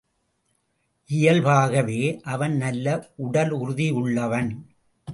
[1.09, 2.19] இயல்பாகவே
[2.23, 3.09] அவன் நல்ல
[3.17, 4.51] உடலுறுதியுள்ளவன்.